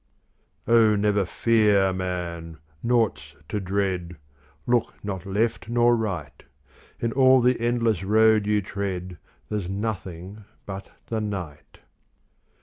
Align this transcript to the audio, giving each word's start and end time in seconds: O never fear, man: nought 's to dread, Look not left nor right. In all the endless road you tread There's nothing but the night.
O 0.67 0.95
never 0.95 1.25
fear, 1.25 1.93
man: 1.93 2.57
nought 2.81 3.19
's 3.19 3.35
to 3.49 3.59
dread, 3.59 4.17
Look 4.65 4.95
not 5.05 5.27
left 5.27 5.69
nor 5.69 5.95
right. 5.95 6.41
In 6.99 7.11
all 7.11 7.39
the 7.39 7.59
endless 7.61 8.03
road 8.03 8.47
you 8.47 8.63
tread 8.63 9.19
There's 9.49 9.69
nothing 9.69 10.43
but 10.65 10.89
the 11.05 11.21
night. 11.21 11.81